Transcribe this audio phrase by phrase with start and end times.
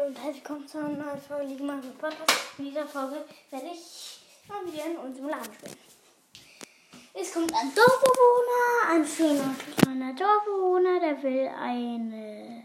[0.00, 2.58] Hallo und herzlich willkommen zu einer neuen Folge Liga Podcast.
[2.58, 5.76] In dieser Folge werde ich mal wieder in unserem Laden spielen.
[7.12, 12.62] Es kommt ein Dorfbewohner, ein schöner kleiner Dorfbewohner, der will eine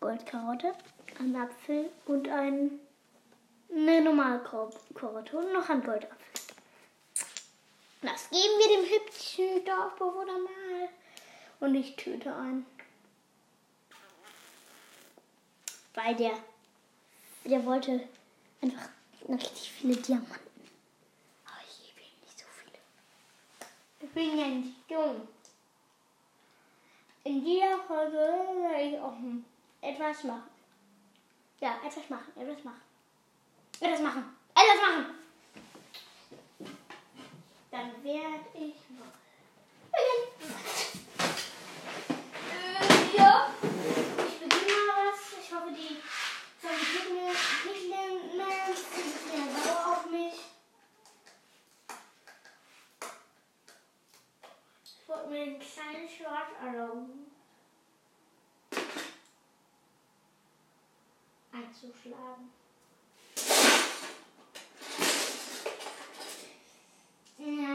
[0.00, 0.74] Goldkarotte,
[1.20, 2.80] einen Apfel und ein,
[3.70, 4.42] eine normale
[4.94, 6.29] Karotte und noch ein Goldapfel.
[8.02, 10.88] Das geben wir dem hübschen Dorfbewohner mal.
[11.60, 12.66] Und ich töte einen.
[15.94, 16.38] Weil der,
[17.44, 18.08] der wollte
[18.62, 18.88] einfach
[19.28, 20.50] richtig viele Diamanten.
[21.44, 22.78] Aber ich gebe ihm nicht so viele.
[24.00, 25.28] Ich bin ja nicht dumm.
[27.24, 29.16] In dieser Folge werde ich auch
[29.82, 30.50] etwas machen.
[31.60, 32.80] Ja, etwas machen, etwas machen.
[33.80, 35.19] Etwas machen, etwas machen.
[37.70, 39.12] Dann werde ich mal.
[42.52, 43.50] Äh, ja,
[44.26, 45.20] ich beginne mal was.
[45.40, 45.96] Ich hoffe, die
[46.60, 47.08] Zombies
[47.64, 48.10] nicht mehr
[49.64, 50.38] sauer auf mich.
[54.84, 57.30] Ich wollte mir einen kleinen Schwarz erlauben.
[61.52, 62.50] einzuschlagen.
[67.38, 67.74] Ja.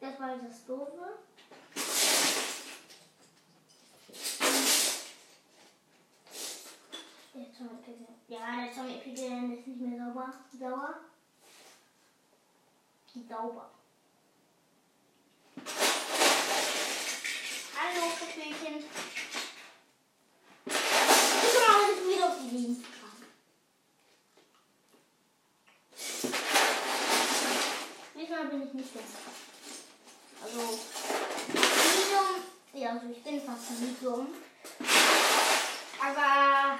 [0.00, 1.18] Das war das Doofe.
[8.26, 10.32] Ja, der Zombie ist nicht mehr sauber.
[10.58, 10.94] Sauer.
[13.28, 13.70] Sauber.
[17.78, 18.54] Hallo, Köpfchen.
[18.56, 18.82] Ich
[21.60, 22.82] mache wieder auf die Linie.
[28.16, 29.06] Diesmal bin ich nicht ganz
[30.42, 30.60] Also,
[31.52, 32.34] Medium.
[32.72, 34.26] Ja, also ich bin fast Medium.
[36.00, 36.78] Aber.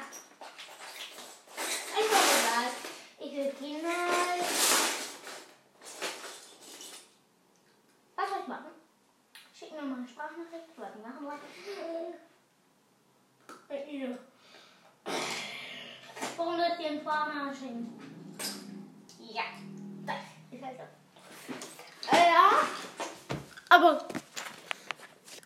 [1.97, 2.77] Ich habe gesagt,
[3.41, 3.89] ich Kinder.
[8.17, 8.71] Was soll ich machen?
[9.59, 10.69] Schick mir mal eine Sprachnachricht.
[10.77, 11.41] Warte, machen wir.
[13.77, 14.19] Äh, ihr.
[16.37, 17.65] Warum wird dir ein Sprachnachricht?
[19.19, 19.43] Ja,
[20.06, 20.21] das
[20.53, 20.84] ist halt so.
[22.17, 22.50] Äh, ja.
[23.71, 24.06] Aber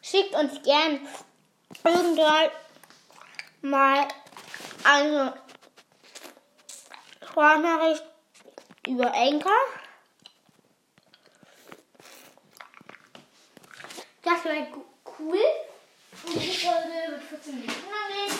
[0.03, 1.09] schickt uns gern
[1.85, 2.51] irgendwann
[3.63, 4.09] mal
[4.85, 5.35] eine
[7.39, 8.03] Sprachnachricht
[8.89, 9.53] über Anchor.
[14.23, 14.67] Das wäre
[15.21, 15.39] cool.
[16.27, 18.39] Und die Folge wird 14 Minuten lang gehen.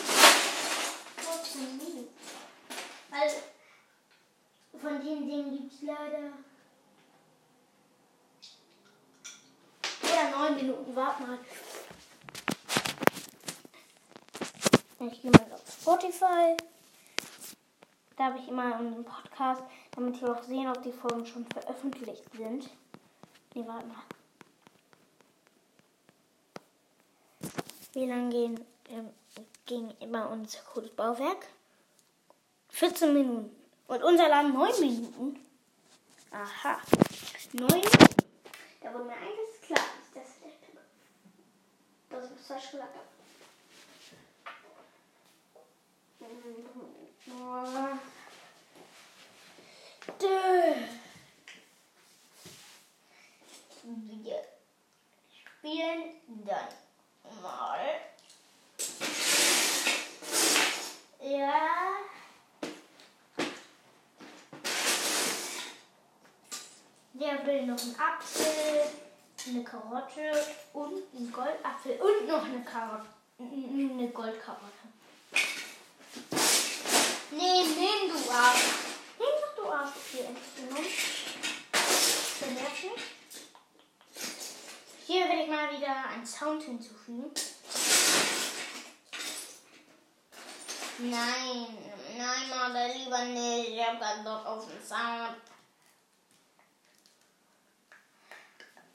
[1.17, 2.09] 14 Minuten.
[3.11, 3.31] Weil
[4.81, 6.33] von den Dingen gibt es leider.
[10.13, 10.97] Ja, 9 Minuten.
[10.97, 11.39] Warte mal.
[15.13, 16.57] Ich gehe mal auf Spotify.
[18.19, 19.63] Da habe ich immer einen Podcast,
[19.93, 22.69] damit wir auch sehen, ob die Folgen schon veröffentlicht sind.
[23.55, 24.03] Nee, warte mal.
[27.93, 29.11] Wie lange gehen, ähm,
[29.67, 31.47] ging immer unser cooles Bauwerk?
[32.71, 33.55] 14 Minuten.
[33.87, 35.47] Und unser Laden 9 Minuten.
[36.33, 36.81] Aha.
[37.53, 37.99] 9 Minuten.
[38.81, 39.87] Da wurde mir eigentlich klar,
[42.11, 42.99] das ist falsch gesagt.
[54.21, 54.43] Wir
[55.61, 56.69] spielen dann
[57.43, 58.01] mal.
[61.21, 61.89] Ja.
[67.21, 68.83] Der will noch einen Apfel,
[69.49, 73.07] eine Karotte und einen Goldapfel und noch eine Karotte.
[73.41, 74.89] Eine Goldkarotte.
[77.33, 78.65] Nee, nimm du Arsch.
[79.19, 79.91] Nimm doch du Arsch.
[80.13, 80.87] Hier endlich genommen.
[82.41, 83.05] Der nervt mich.
[85.07, 87.33] Hier werde ich mal wieder einen Sound hinzufügen.
[90.99, 91.67] Nein,
[92.17, 93.71] nein, mal lieber nicht.
[93.71, 95.37] Ich habe keinen Bock auf den Sound.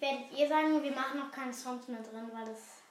[0.04, 2.82] Werdet ihr sagen, wir machen noch keinen Sound mehr drin, weil das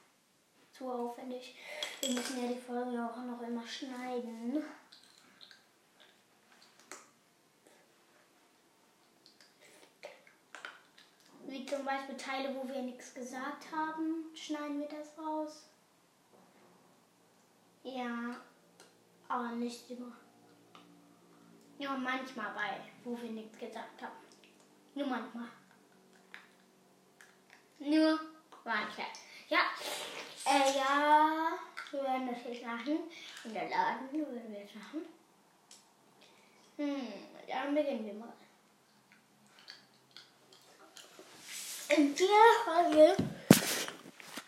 [0.71, 1.55] zu aufwendig.
[2.01, 4.63] Wir müssen ja die Folge auch noch immer schneiden.
[11.45, 15.67] Wie zum Beispiel Teile, wo wir nichts gesagt haben, schneiden wir das raus.
[17.83, 18.37] Ja,
[19.27, 20.17] aber nicht immer.
[21.77, 24.17] Ja, manchmal bei wo wir nichts gesagt haben.
[24.95, 25.49] Nur manchmal.
[27.85, 28.17] Nur
[28.63, 29.07] manchmal.
[29.49, 29.59] Ja,
[30.45, 31.49] äh, ja,
[32.45, 32.99] wir machen.
[33.43, 35.05] In der Laden werden wir es machen.
[36.77, 37.13] Hm,
[37.47, 38.33] dann beginnen wir mal.
[41.89, 42.27] In dieser
[42.65, 43.15] Folge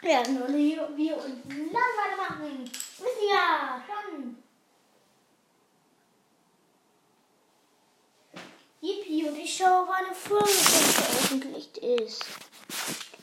[0.01, 0.55] werden
[0.97, 2.63] wir, uns Langeweile machen.
[2.63, 4.43] Wissen ja schon.
[8.81, 12.25] Yippie und ich schaue, wann eine Folge veröffentlicht ist.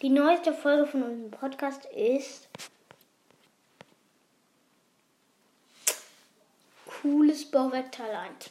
[0.03, 2.49] Die neueste Folge von unserem Podcast ist
[7.03, 8.51] Cooles Bauwerk Teil 1.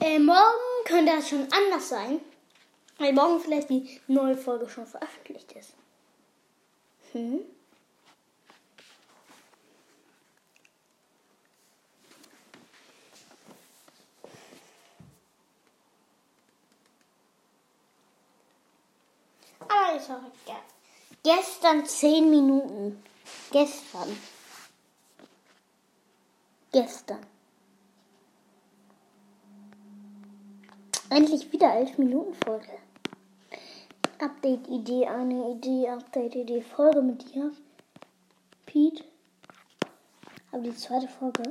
[0.00, 2.20] Äh, morgen könnte das schon anders sein,
[2.98, 5.72] weil morgen vielleicht die neue Folge schon veröffentlicht ist.
[7.12, 7.40] Hm?
[19.60, 20.60] Aber ist auch egal.
[21.22, 23.02] Gestern 10 Minuten.
[23.50, 24.14] Gestern.
[26.70, 27.35] Gestern.
[31.08, 32.66] Endlich wieder 11 Minuten Folge.
[34.18, 37.52] Update-Idee, eine Idee, Update-Idee, Folge mit dir.
[38.66, 39.04] Pete.
[40.50, 41.42] Aber die zweite Folge.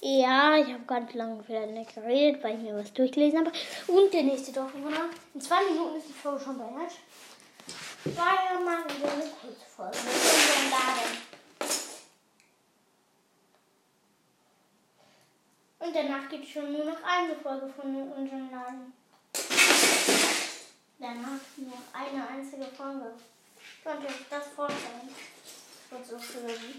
[0.00, 3.52] Ja, ich habe ganz lange wieder nicht geredet, weil ich mir was durchgelesen habe.
[3.86, 5.08] Und der nächste Dorfbewohner.
[5.34, 6.92] In zwei Minuten ist die Folge schon beendet.
[8.02, 9.98] Zwei Mal in der kurze Folge.
[15.78, 18.92] Und danach gibt es schon nur noch eine Folge von unserem Laden.
[20.98, 23.12] Danach nur eine einzige Folge.
[23.84, 25.14] Könnt ihr euch das vorstellen?
[25.90, 26.74] Das wird so sie.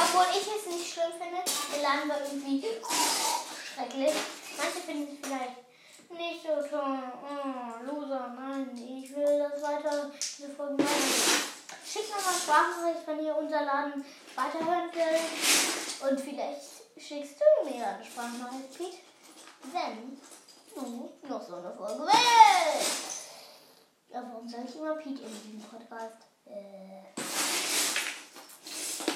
[0.00, 1.42] Obwohl ich es nicht schlimm finde,
[1.74, 2.64] der Laden war irgendwie
[3.98, 4.14] schrecklich.
[4.56, 5.56] Manche finden es vielleicht
[6.10, 7.12] nicht so toll.
[7.22, 11.48] Oh, Loser, nein, ich will das weiter, diese Folgen weiter.
[11.84, 14.04] Schickt mir mal Sprachnachricht, wenn ihr unser Laden
[14.34, 16.10] weiterhören wollt.
[16.10, 16.62] Und vielleicht
[16.96, 18.98] schickst du mir eine Sprachnachricht, Pete.
[19.72, 20.18] Wenn
[20.74, 23.28] du noch so eine Folge willst.
[24.08, 26.26] Ja, warum sage ich immer Pete in diesem Podcast?
[26.46, 27.04] Äh.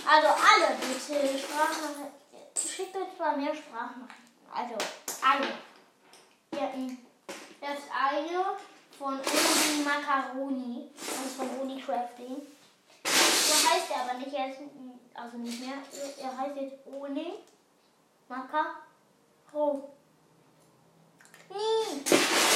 [0.05, 2.13] Also alle bitte Sprachnachrichten.
[2.57, 4.32] Schickt euch mal mehr Sprachnachrichten.
[4.55, 4.75] Also
[5.27, 5.49] alle.
[6.51, 6.99] Wir hatten
[7.61, 8.59] erst eine
[8.99, 12.43] von Uni Macaroni, also von Uni Crafting.
[13.05, 14.59] So heißt er aber nicht, er ist,
[15.15, 15.79] also nicht mehr.
[16.23, 17.35] Er heißt jetzt Uni
[18.29, 19.83] Macaroni.
[21.49, 22.52] Die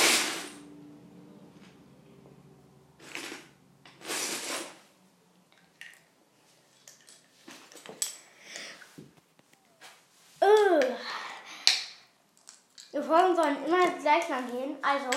[13.06, 15.10] Folgen sollen immer gleich lang gehen, also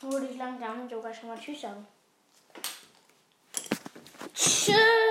[0.00, 1.86] würde ich langsam sogar schon mal Tschüss sagen.
[4.34, 5.03] Tschüss!